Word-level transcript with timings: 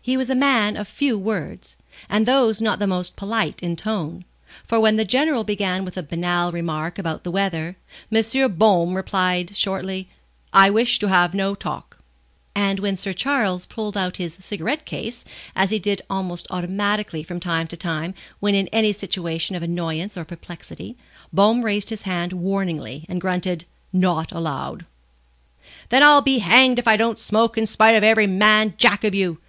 He 0.00 0.16
was 0.16 0.30
a 0.30 0.36
man 0.36 0.76
of 0.76 0.86
few 0.86 1.18
words, 1.18 1.76
and 2.08 2.26
those 2.26 2.62
not 2.62 2.78
the 2.78 2.86
most 2.86 3.16
polite 3.16 3.60
in 3.60 3.74
tone, 3.74 4.24
for 4.64 4.78
when 4.78 4.94
the 4.94 5.04
General 5.04 5.42
began 5.42 5.84
with 5.84 5.96
a 5.96 6.02
banal 6.04 6.52
remark 6.52 6.96
about 6.96 7.24
the 7.24 7.32
weather, 7.32 7.74
M. 8.12 8.52
Baume 8.52 8.94
replied, 8.94 9.56
shortly: 9.56 10.08
"I 10.52 10.70
wish 10.70 11.00
to 11.00 11.08
have 11.08 11.34
no 11.34 11.56
talk;" 11.56 11.98
and 12.54 12.78
when 12.78 12.94
Sir 12.94 13.12
Charles 13.12 13.66
pulled 13.66 13.96
out 13.96 14.18
his 14.18 14.34
cigarette 14.38 14.86
case, 14.86 15.24
as 15.56 15.70
he 15.70 15.80
did 15.80 16.02
almost 16.08 16.46
automatically 16.50 17.24
from 17.24 17.40
time 17.40 17.66
to 17.66 17.76
time 17.76 18.14
when 18.38 18.54
in 18.54 18.68
any 18.68 18.92
situation 18.92 19.56
of 19.56 19.64
annoyance 19.64 20.16
or 20.16 20.24
perplexity, 20.24 20.96
Baume 21.32 21.64
raised 21.64 21.90
his 21.90 22.02
hand 22.02 22.32
warningly 22.32 23.06
and 23.08 23.20
grunted: 23.20 23.64
"Not 23.92 24.30
allowed." 24.30 24.86
"Then 25.88 26.04
I'll 26.04 26.22
be 26.22 26.38
hanged 26.38 26.78
if 26.78 26.86
I 26.86 26.96
don't 26.96 27.18
smoke 27.18 27.58
in 27.58 27.66
spite 27.66 27.96
of 27.96 28.04
every 28.04 28.28
man 28.28 28.74
jack 28.78 29.02
of 29.02 29.16
you!" 29.16 29.40